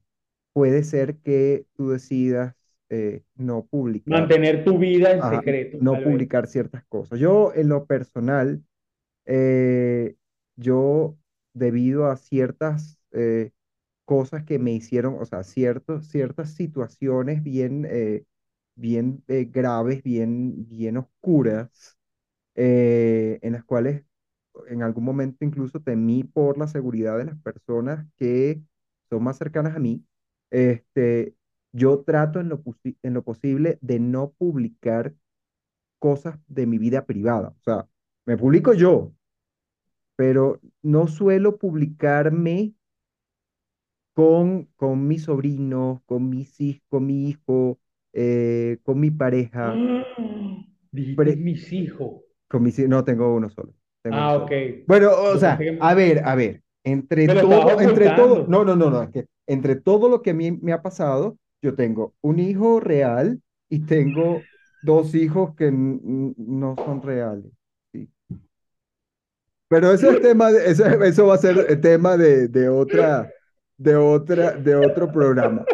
[0.53, 2.55] puede ser que tú decidas
[2.89, 6.03] eh, no publicar, mantener tu vida en ajá, secreto, no vez.
[6.03, 7.19] publicar ciertas cosas.
[7.19, 8.63] Yo, en lo personal,
[9.25, 10.15] eh,
[10.55, 11.17] yo,
[11.53, 13.51] debido a ciertas eh,
[14.05, 17.87] cosas que me hicieron, o sea, ciertos, ciertas situaciones bien,
[18.75, 21.97] bien graves, bien, bien oscuras,
[22.55, 24.03] en las cuales
[24.67, 28.61] en algún momento incluso temí por la seguridad de las personas que
[29.09, 30.03] son más cercanas a mí,
[30.51, 31.35] este,
[31.71, 32.61] yo trato en lo,
[33.03, 35.13] en lo posible de no publicar
[35.99, 37.49] cosas de mi vida privada.
[37.59, 37.87] O sea,
[38.25, 39.13] me publico yo,
[40.15, 42.73] pero no suelo publicarme
[44.13, 46.57] con, con mis sobrinos, con mis
[46.89, 47.79] con mi hijo,
[48.13, 49.81] eh, con mi pareja.
[50.91, 52.21] Dijiste Pre- mis hijos.
[52.49, 53.73] con mis no tengo uno solo.
[54.11, 54.51] Ah, ok.
[54.87, 58.75] Bueno, o Yo sea, que a ver, a ver, entre todo, entre todo, no, no,
[58.75, 62.13] no, no, es que entre todo lo que a mí me ha pasado, yo tengo
[62.21, 64.49] un hijo real y tengo
[64.81, 67.51] dos hijos que no son reales.
[67.91, 68.09] Sí.
[69.69, 73.33] Pero eso es tema, de- eso, eso va a ser el tema de, de otra,
[73.77, 75.65] de otra, de otro programa.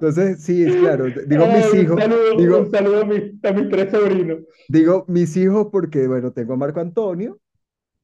[0.00, 3.44] Entonces, sí, es claro, digo mis Ay, un hijos, saludo, digo, un saludo a mis,
[3.44, 4.38] a mis tres sobrinos.
[4.68, 7.38] digo mis hijos porque, bueno, tengo a Marco Antonio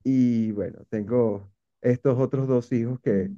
[0.04, 1.50] y, bueno, tengo
[1.82, 3.30] estos otros dos hijos que,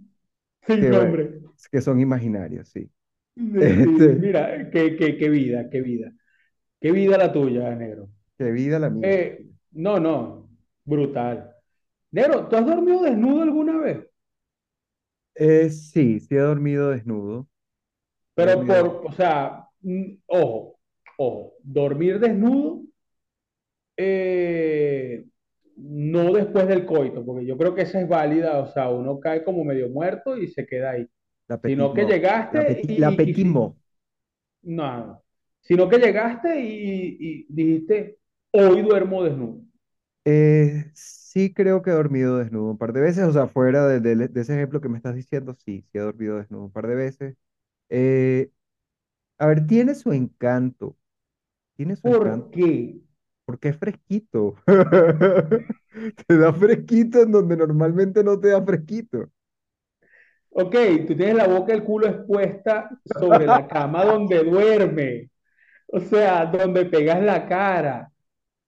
[0.66, 1.40] Sin que, bueno, nombre.
[1.70, 2.90] que son imaginarios, sí.
[3.36, 6.12] Sí, Este, mira, qué, qué, qué vida, qué vida.
[6.80, 8.10] Qué vida la tuya, negro.
[8.38, 9.10] qué vida la mía.
[9.10, 10.48] Eh, no, no,
[10.84, 11.54] brutal.
[12.12, 14.06] Negro, ¿tú has dormido desnudo alguna vez?
[15.34, 17.48] Eh, sí, sí he dormido desnudo.
[18.34, 18.66] Pero Dormido.
[18.66, 19.68] por, o sea,
[20.26, 20.78] ojo,
[21.18, 22.82] ojo, dormir desnudo,
[23.96, 25.24] eh,
[25.76, 29.44] no después del coito, porque yo creo que esa es válida, o sea, uno cae
[29.44, 31.06] como medio muerto y se queda ahí.
[31.48, 32.18] La Sino que.
[32.50, 33.34] La llegaste petit, y, la y
[34.62, 35.22] no, no.
[35.60, 38.18] sino que llegaste y, y dijiste,
[38.52, 39.62] hoy duermo desnudo.
[40.24, 43.98] Eh, sí creo que he dormido desnudo un par de veces, o sea, fuera de,
[44.00, 46.86] de- de ese ejemplo que me estás diciendo, sí, sí he dormido desnudo un par
[46.86, 47.36] de veces.
[47.90, 48.50] Eh,
[49.38, 50.96] a ver, tiene su encanto,
[51.76, 53.00] tiene su encanto, ¿Por qué?
[53.44, 54.56] Porque es fresquito.
[56.26, 59.28] Te da fresquito en donde normalmente no te da fresquito.
[60.50, 60.74] Ok,
[61.06, 65.30] tú tienes la boca y el culo expuesta sobre la cama donde duerme,
[65.86, 68.10] o sea, donde pegas la cara.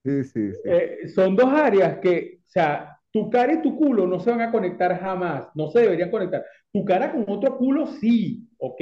[0.04, 0.60] Sí, sí, sí.
[0.64, 4.40] Eh, son dos áreas que, o sea, tu cara y tu culo no se van
[4.42, 6.44] a conectar jamás, no se deberían conectar.
[6.72, 8.80] Tu cara con otro culo sí, ok,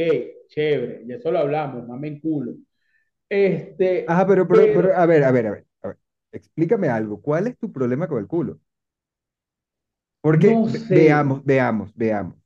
[0.48, 2.54] chévere, y eso lo hablamos, mamen culo.
[3.28, 5.66] Este, Ajá, pero, pero, pero pero, a ver, a ver, a ver.
[6.32, 7.22] Explícame algo.
[7.22, 8.60] ¿Cuál es tu problema con el culo?
[10.20, 12.36] Porque no ve- sé, veamos, veamos, veamos.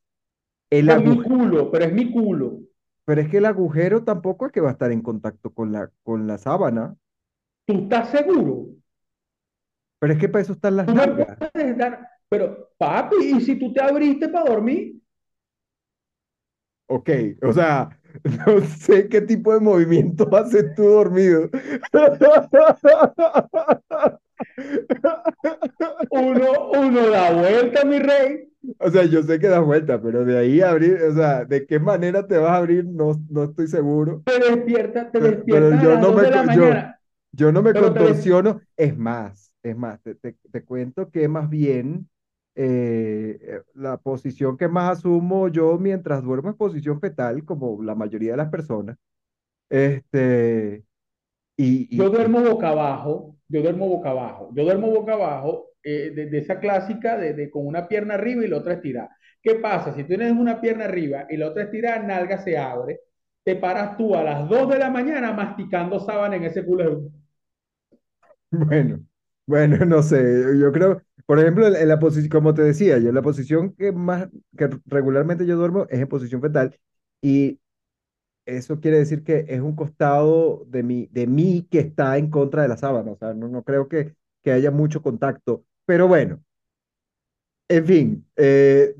[0.70, 2.60] El con mi culo, pero es mi culo.
[3.04, 5.90] pero es que el agujero tampoco es que va a estar en contacto con la,
[6.02, 6.96] con la sábana.
[7.64, 8.54] ¿Tú estás seguro?
[9.98, 11.38] Pero es que para eso están las nalgas.
[11.76, 14.96] dar, pero papi, ¿y si tú te abriste para dormir?
[16.88, 17.10] Ok,
[17.42, 17.98] o sea,
[18.46, 21.48] no sé qué tipo de movimiento haces tú dormido.
[26.10, 28.48] Uno, uno da vuelta, mi rey.
[28.78, 31.78] O sea, yo sé que das vuelta, pero de ahí abrir, o sea, ¿de qué
[31.78, 32.84] manera te vas a abrir?
[32.84, 34.22] No, no estoy seguro.
[34.24, 36.72] Te despiertas, te Pero, pero a yo las no 2 me, de la yo,
[37.32, 38.60] yo no me des- contorsiono.
[38.76, 42.08] Es más, es más, te, te- te cuento que más bien
[42.56, 48.32] eh, la posición que más asumo yo mientras duermo es posición fetal, como la mayoría
[48.32, 48.98] de las personas.
[49.70, 50.84] Este,
[51.56, 56.10] y, Yo y, duermo boca abajo, yo duermo boca abajo, yo duermo boca abajo eh,
[56.14, 59.16] de, de esa clásica de, de con una pierna arriba y la otra estirada.
[59.42, 59.94] ¿Qué pasa?
[59.94, 63.00] Si tú tienes una pierna arriba y la otra estirada, nalga se abre,
[63.44, 67.10] te paras tú a las 2 de la mañana masticando sábana en ese culo.
[68.50, 69.04] Bueno,
[69.46, 73.12] bueno, no sé, yo creo, por ejemplo, en, en la posición, como te decía, yo
[73.12, 76.76] la posición que más, que regularmente yo duermo es en posición fetal
[77.22, 77.60] y
[78.46, 82.62] eso quiere decir que es un costado de mí, de mí que está en contra
[82.62, 86.42] de la sábana, o sea, no, no creo que, que haya mucho contacto, pero bueno,
[87.68, 88.94] en fin, eh,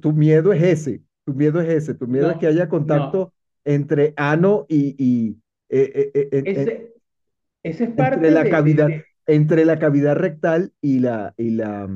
[0.00, 3.04] tu, miedo es ese, tu miedo es ese, tu miedo es que No, haya no,
[3.08, 3.32] contacto
[3.64, 5.30] entre ano y, y
[5.68, 6.94] eh, eh, eh, en- en- ese,
[7.64, 11.34] ese es entre parte la de, de- cavidad, de- entre la cavidad rectal y la,
[11.38, 11.88] y la,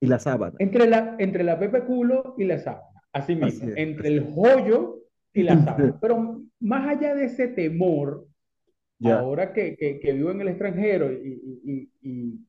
[0.00, 0.58] y la sábana.
[0.58, 4.08] entre la, entre la pepe culo y la sábana, así Así mismo, es, entre así
[4.08, 5.00] el joyo
[5.32, 5.98] y la sábana.
[6.00, 8.26] Pero más allá de ese temor,
[9.00, 12.40] Ya, ahora que, que, que vivo en el extranjero y, y,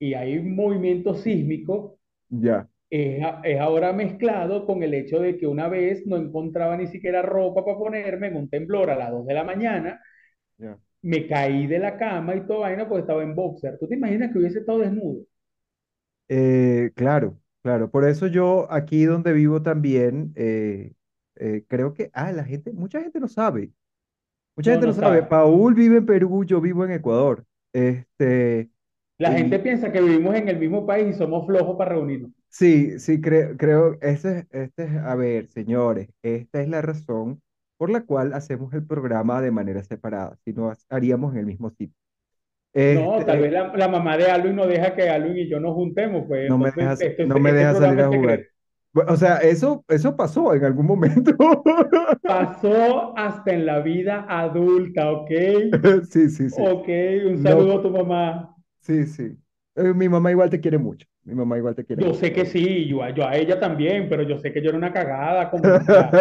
[0.00, 1.98] y, hay movimiento sísmico,
[2.30, 6.76] ya, es, a- es ahora mezclado con el hecho de que una vez no encontraba
[6.76, 10.00] ni siquiera ropa para ponerme en un temblor a las 2 de la mañana,
[10.58, 10.78] ya.
[11.06, 13.78] Me caí de la cama y toda vaina porque estaba en boxer.
[13.78, 15.24] ¿Tú te imaginas que hubiese estado desnudo?
[16.28, 17.90] Eh, claro, claro.
[17.90, 20.94] Por eso yo aquí donde vivo también, eh,
[21.36, 23.72] eh, creo que, ah, la gente, mucha gente no sabe.
[24.56, 25.22] Mucha No, gente no no sabe.
[25.22, 25.24] sabe.
[25.24, 27.46] Paul vive en Perú, yo vivo en Ecuador.
[27.72, 28.70] Este,
[29.18, 32.32] La gente y piensa que vivimos en el mismo país y somos flojos para reunirnos.
[32.48, 37.42] sí, sí, creo, creo, ese, es- este es, a ver, señores, esta es la razón
[37.78, 41.46] por la cual hacemos el programa de manera separada, si no ha- haríamos en el
[41.46, 41.96] mismo sitio.
[42.88, 45.58] No, tal Este, vez la, la mamá de Alvin no deja que Alvin y yo
[45.58, 48.44] nos juntemos, pues no me dejas, este, no me este dejas salir a jugar.
[48.44, 48.50] secreto.
[49.08, 51.32] O sea, eso, eso pasó en algún momento.
[52.26, 55.30] Pasó hasta en la vida adulta, ¿ok?
[56.10, 56.70] Sí, sí, sí.
[56.70, 56.88] Ok,
[57.26, 58.56] un No, saludo a fu- tu mamá.
[58.80, 59.38] sí, sí.
[59.76, 61.06] Eh, mi mamá igual te quiere mucho.
[61.26, 64.08] Mi mamá igual te quiere Yo sé que sí, yo, a- yo a ella también,
[64.08, 66.20] pero yo sé que yo era una cagada, como, o sea,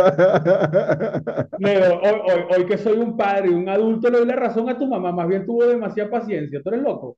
[1.57, 4.35] le doy- hoy, hoy, hoy que soy un padre y un adulto le doy la
[4.37, 7.17] razón a tu mamá, más bien tuvo demasiada paciencia, tú eres loco.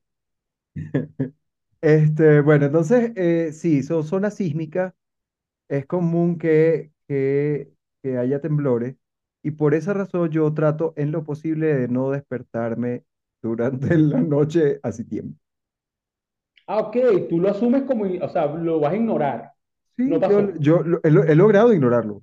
[1.80, 4.94] Este, bueno, entonces, eh, sí, son zonas sísmicas.
[5.68, 7.72] Es común que, que,
[8.02, 8.96] que haya temblores
[9.42, 13.04] y por esa razón yo trato en lo posible de no despertarme
[13.42, 15.38] durante la noche así tiempo.
[16.68, 16.96] Ah, ok,
[17.28, 19.54] tú lo asumes como, o sea, lo vas a ignorar,
[20.04, 22.22] no Sí, yo, pasó, yo lo- he, he logrado ignorarlo.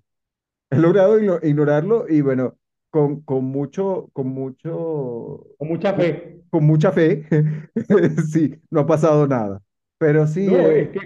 [0.72, 2.58] He logrado igno- ignorarlo y bueno,
[2.92, 6.42] con, con mucho, con mucho, con mucha con, fe.
[6.50, 7.28] con mucha fe,
[8.32, 9.62] sí, no ha pasado nada.
[10.00, 11.00] Pero sí, No, eh, es que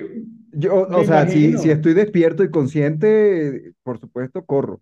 [0.51, 4.81] yo, o sea, si, si estoy despierto y consciente, por supuesto, corro.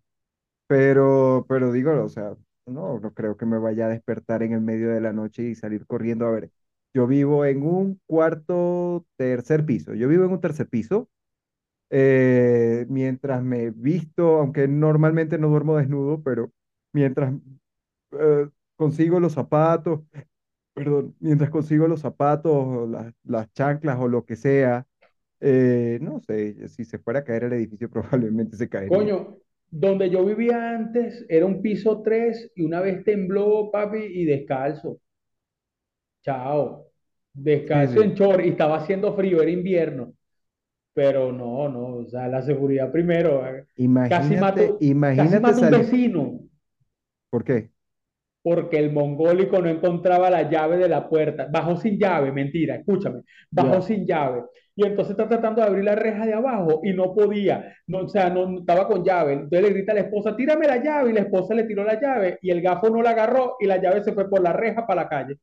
[0.67, 4.61] Pero, pero digo, o sea, no, no creo que me vaya a despertar en el
[4.61, 6.25] medio de la noche y salir corriendo.
[6.27, 6.51] A ver,
[6.97, 9.93] yo vivo en un cuarto, tercer piso.
[9.95, 11.09] Yo vivo en un tercer piso.
[11.91, 16.51] eh, mientras me visto, aunque normalmente no duermo desnudo, pero
[16.93, 17.33] mientras
[18.19, 20.01] eh, consigo los zapatos,
[20.73, 24.87] perdón, mientras consigo los zapatos, las, las chanclas o lo que sea,
[25.41, 29.11] eh, no sé, si se fuera a caer el edificio probablemente se caería.
[29.11, 29.37] Coño,
[29.69, 34.99] donde yo vivía antes era un piso 3 y una vez tembló, papi, y descalzo.
[36.23, 36.86] Chao.
[37.37, 38.03] Descalzo sí.
[38.03, 40.13] en short y estaba haciendo frío, era invierno.
[40.93, 43.41] Pero no, no, o sea, la seguridad primero.
[44.07, 45.79] Casi Imagínate, mato, casi imagínate mato un salir.
[45.81, 46.39] vecino
[47.29, 47.71] ¿Por qué?
[48.41, 51.47] porque el mongólico no encontraba la llave de la puerta.
[51.51, 53.23] Bajó sin llave, mentira, escúchame.
[53.51, 54.43] Bajó sin llave.
[54.75, 57.75] Y entonces está tratando de abrir la reja de abajo y no podía.
[57.87, 59.33] No, o sea, no, no estaba con llave.
[59.33, 61.09] Entonces le grita a la esposa, tírame la llave.
[61.09, 63.77] Y la esposa le tiró la llave y el gafo no la agarró y la
[63.81, 65.37] llave se fue por la reja para la calle.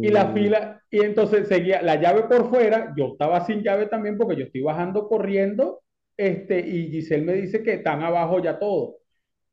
[0.00, 2.94] Y la Uh, fila, y entonces seguía la llave por fuera.
[2.96, 5.82] Yo estaba sin llave también porque yo estoy bajando corriendo.
[6.16, 8.96] Este, y Giselle me dice que están abajo ya todos.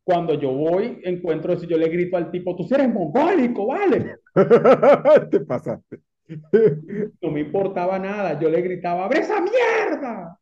[0.03, 4.13] Cuando yo voy, encuentro eso, yo le grito al tipo, tú eres mongólico, ¿vale?
[5.31, 6.01] te pasaste.
[7.21, 10.39] No me importaba nada, yo le gritaba, ¡abre esa mierda!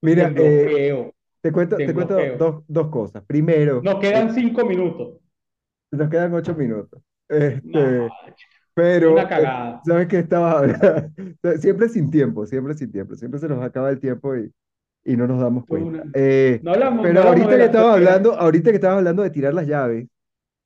[0.00, 3.24] Mira, eh, te cuento, te cuento dos, dos cosas.
[3.26, 5.18] Primero, Nos eh, quedan cinco minutos.
[5.90, 7.02] nos quedan ocho minutos.
[7.28, 8.08] Este,
[8.82, 9.82] pero, eh, cagada.
[9.84, 10.62] ¿sabes qué estaba
[11.60, 13.14] Siempre sin tiempo, siempre sin tiempo.
[13.16, 14.52] Siempre se nos acaba el tiempo y,
[15.04, 15.88] y no nos damos cuenta.
[16.02, 19.22] Una- Eh, No hablamos, no pero hablamos ahorita que estabas hablando, ahorita que estabas hablando
[19.22, 20.08] de tirar las llaves,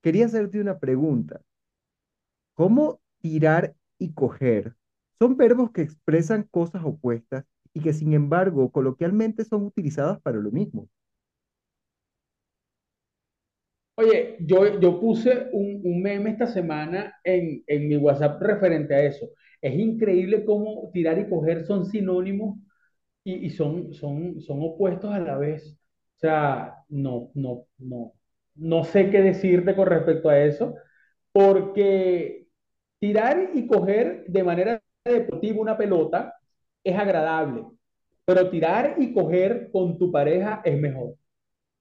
[0.03, 1.40] quería hacerte una pregunta.
[2.55, 4.75] ¿Cómo tirar y coger?
[5.18, 7.44] Son verbos que expresan cosas opuestas
[7.75, 10.88] y que sin embargo coloquialmente son utilizadas para lo mismo.
[13.94, 19.05] Oye, yo, yo puse un, un meme esta semana en, en mi WhatsApp referente a
[19.05, 19.28] eso.
[19.61, 22.59] Es increíble cómo tirar y coger son sinónimos
[23.24, 25.78] y, y son, son, son opuestos a la vez.
[26.18, 28.14] O sea, no, no, no,
[28.57, 30.74] no sé qué decirte con respecto a eso,
[31.33, 32.46] porque
[33.00, 36.35] tirar y coger de manera deportiva una pelota
[36.85, 37.64] es agradable,
[38.24, 41.16] pero tirar y coger con tu pareja es mejor.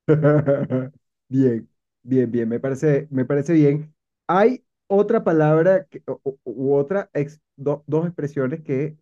[1.30, 1.68] Bien,
[2.04, 3.94] bien, bien, me parece, me parece bien.
[4.28, 6.04] Hay otra palabra que-
[6.44, 8.98] u otra ex- do- dos expresiones que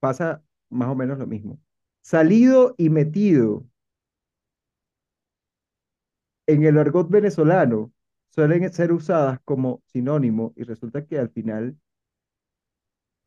[0.00, 1.58] pasa más o menos lo mismo.
[2.02, 3.66] Salido y metido
[6.46, 7.92] en el argot venezolano
[8.28, 11.76] suelen ser usadas como sinónimo y resulta que al final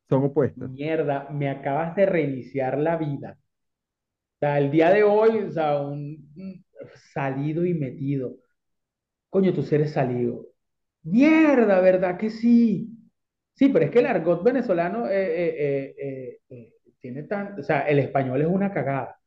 [0.10, 0.72] son opuestas.
[0.78, 3.38] Mierda, me acabas de reiniciar la vida.
[4.36, 6.32] O sea, el día de hoy, o sea, un
[7.14, 8.36] salido y metido.
[9.34, 10.46] Coño, tú eres salido.
[11.04, 12.90] Mierda, ¿verdad que sí?
[13.56, 18.00] Sí, pero es que el argot venezolano eh, eh, eh, tiene tan, o sea, el
[18.00, 19.18] español es una cagada.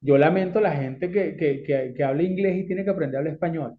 [0.00, 3.20] Yo lamento la gente que, que, que, que habla inglés y tiene que aprender a
[3.20, 3.76] hablar español.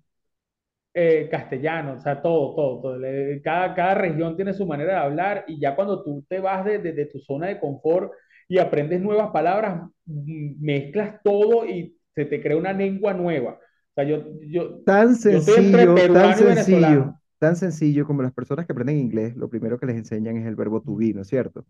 [1.32, 2.98] Castellano, o sea, todo, todo, todo.
[3.44, 6.80] Cada, cada región tiene su manera de hablar y ya cuando tú te vas de,
[6.80, 8.12] de- de tu zona de confort
[8.48, 13.60] y aprendes nuevas palabras, mezclas todo y se te crea una lengua nueva.
[14.00, 18.72] O sea, yo, yo, Tan yo sencillo, tan sencillo, tan sencillo como las personas que
[18.72, 21.66] aprenden inglés, lo primero que les enseñan es el verbo to be, ¿no es cierto?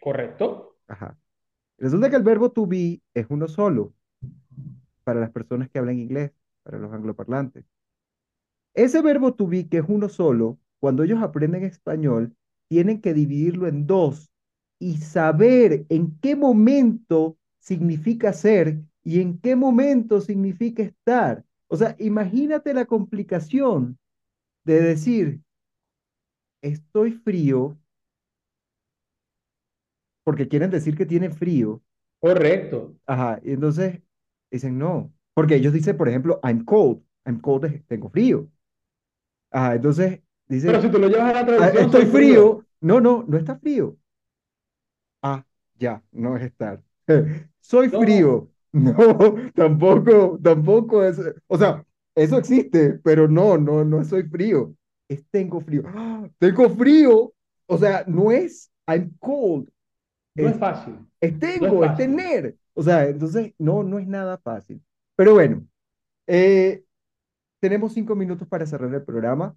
[0.00, 0.76] ¿correcto?
[0.88, 1.16] Ajá.
[1.78, 3.94] Resulta que el verbo to be es uno solo
[5.04, 7.64] para las personas que hablan inglés, para los angloparlantes.
[8.74, 12.36] Ese verbo to be, que es uno solo, cuando ellos aprenden español,
[12.68, 14.30] tienen que dividirlo en dos
[14.78, 21.44] y saber en qué momento significa ser y en qué momento significa estar.
[21.68, 23.98] O sea, imagínate la complicación
[24.64, 25.40] de decir,
[26.62, 27.78] estoy frío,
[30.24, 31.82] porque quieren decir que tienen frío.
[32.20, 32.96] Correcto.
[33.06, 34.00] Ajá, y entonces
[34.50, 38.48] dicen no, porque ellos dicen, por ejemplo, I'm cold, I'm cold, es- tengo frío.
[39.50, 40.20] Ajá, entonces
[40.64, 42.56] Pero dicen, si tú lo llevas a la "Ah, traducción, estoy soy frío.
[42.56, 42.66] frío.
[42.80, 43.96] No, no, no está frío.
[45.22, 45.44] Ah,
[45.78, 46.82] ya, no es estar.
[47.60, 48.50] Soy No, frío.
[48.82, 51.20] No, tampoco, tampoco es.
[51.46, 51.84] O sea,
[52.16, 54.74] eso existe, pero no, no, no soy frío.
[55.08, 55.84] Es tengo frío.
[55.86, 56.28] ¡Ah!
[56.38, 57.32] Tengo frío.
[57.66, 59.70] O sea, no es I'm cold,
[60.34, 62.56] no es es, fácil, es no es tengo, es tener.
[62.74, 64.82] O sea, entonces, no, no es nada fácil.
[65.14, 65.64] Pero bueno,
[66.26, 66.82] eh,
[67.60, 69.56] tenemos cinco minutos para cerrar el programa.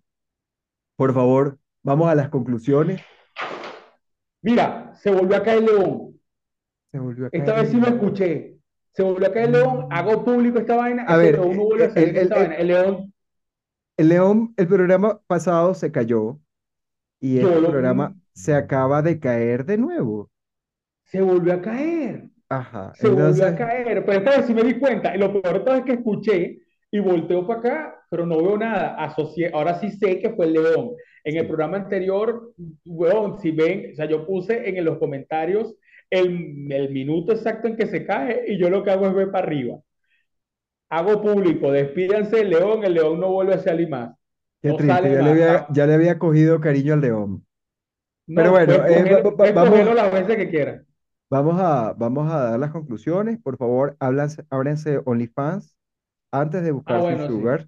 [0.96, 3.02] Por favor, vamos a las conclusiones.
[4.44, 6.20] Mira, se volvió a caer León.
[6.92, 8.57] Se volvió a Esta vez sí lo escuché.
[8.98, 11.90] Se volvió a caer el león, hago público esta vaina, A ver, no vuelve a
[11.94, 12.56] el, salir el, esta el- vaina.
[12.56, 13.14] El león,
[13.98, 16.40] el León, el programa pasado se cayó
[17.22, 20.32] y yo este programa se acaba de caer de nuevo.
[21.04, 22.30] se volvió a caer.
[22.50, 24.06] Ajá, se volvió a entonces, caer.
[24.06, 25.16] Pero esta vez sí me di cuenta.
[25.16, 26.60] Y lo peor de todo es que escuché
[26.92, 28.96] y volteo para acá, pero no veo nada.
[28.96, 30.92] Asocié, ahora sí sé que fue el león.
[31.24, 32.54] En el programa anterior,
[32.86, 35.76] weón, si ven, o sea, yo puse en los comentarios
[36.10, 39.32] el, el minuto exacto en que se cae y yo lo que hago es ver
[39.32, 39.80] para arriba.
[40.90, 44.14] Hago público, despídanse del león, el león no vuelve a salir más.
[44.62, 47.46] qué No triste, ya le había, Ah, ya le había cogido cariño al León.
[48.34, 50.82] Pero No, bueno, puedes eh, coger, vamos, las veces que quieras.
[51.30, 53.40] vamos a, vamos a dar las conclusiones.
[53.42, 55.76] Por favor, háblanse, ábranse OnlyFans
[56.32, 57.60] antes de Ah, buscar su bueno, sí.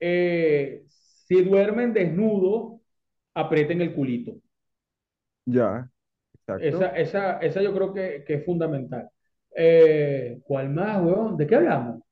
[0.00, 2.80] Eh, si duermen desnudos,
[3.34, 4.34] aprieten el culito.
[5.46, 5.90] Ya,
[6.56, 9.08] Esa, esa, esa yo creo que, que es fundamental.
[9.54, 11.36] Eh, ¿cuál más, weón?
[11.36, 12.02] ¿De qué hablamos?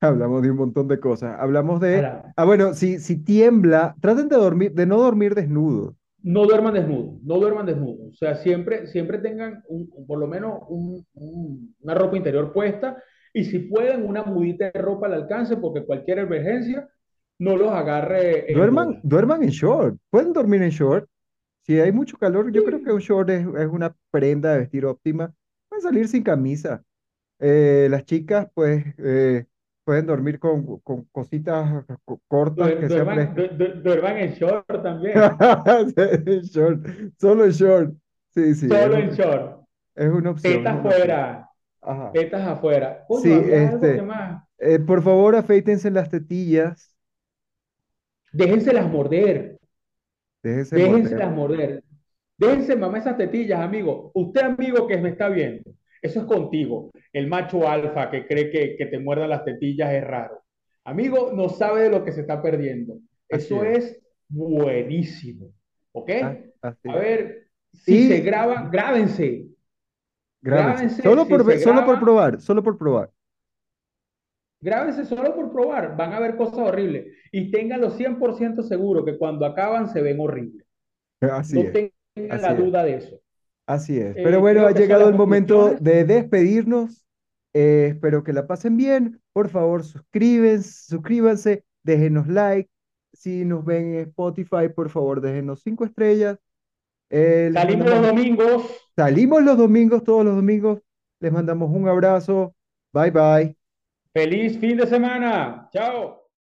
[0.00, 1.36] Hablamos de un montón de cosas.
[1.38, 1.96] Hablamos de,
[2.36, 5.94] ah, bueno, si, si tiembla, traten de dormir, de no dormir desnudos.
[6.22, 8.12] No duerman desnudos, no duerman desnudos.
[8.12, 12.96] O sea, siempre, siempre tengan un, por lo menos un- un- una ropa interior puesta
[13.32, 16.88] y si pueden, una mudita de ropa al alcance porque cualquier emergencia
[17.38, 19.96] no los agarre en Duerman, duerman en short.
[20.10, 21.08] Pueden dormir en short.
[21.64, 24.86] Si hay mucho calor, yo creo que un short es, es una prenda de vestir
[24.86, 25.34] óptima.
[25.68, 26.84] Pueden salir sin camisa.
[27.40, 29.46] Eh, las chicas, pues, eh,
[29.84, 33.36] pueden dormir con, con cositas co- cortas duer- que duerman, frescas.
[33.36, 35.14] du- du- duerman en short también,
[36.26, 36.86] En short,
[37.20, 37.94] solo en short.
[38.34, 40.92] Sí, sí, es, solo en un- short, es una opción, es tetas una opción.
[41.00, 41.50] fuera,
[41.82, 42.12] Ajá.
[42.12, 43.04] tetas afuera.
[43.08, 44.44] Coño, Sí, este, más.
[44.58, 46.94] eh, por favor, afeítense las tetillas.
[48.32, 49.53] Déjenselas morder.
[50.44, 51.30] Déjense morder.
[51.30, 51.84] morder.
[52.36, 54.10] Déjense mamá esas tetillas, amigo.
[54.14, 55.70] Usted, amigo, que me está viendo,
[56.02, 56.90] eso es contigo.
[57.12, 60.42] El macho alfa que cree que, que te muerdan las tetillas es raro.
[60.84, 62.98] Amigo, no sabe de lo que se está perdiendo.
[63.30, 63.84] Así Eso es.
[63.84, 65.52] es buenísimo.
[65.92, 66.10] ¿Ok?
[66.22, 69.46] Ah, así A ver, si se graban, grábense.
[70.42, 71.02] grábense.
[71.02, 73.10] Grábense Solo si por, solo por probar, solo por probar.
[74.64, 77.06] Grábense solo por probar, van a ver cosas horribles.
[77.32, 80.66] Y ténganlo 100% seguro que cuando acaban se ven horribles.
[81.20, 81.92] Así No es, tengan
[82.28, 83.20] así la es, duda de eso.
[83.66, 84.18] así es.
[84.22, 87.06] Pero Eh, bueno, creo ha llegado el momento de despedirnos.
[87.54, 89.20] Eh, espero que la pasen bien.
[89.32, 92.70] Por favor, suscríbanse, suscríbanse, déjenos like.
[93.12, 96.38] Si nos ven en Spotify, por favor, déjenos cinco estrellas.
[97.10, 98.62] Eh, Salimos los domingos.
[98.96, 100.80] salimos los domingos, todos los domingos.
[101.20, 102.54] Les mandamos un abrazo.
[102.92, 103.63] Bye bye.
[104.14, 105.68] Feliz fin de semana.
[105.72, 106.23] Chao.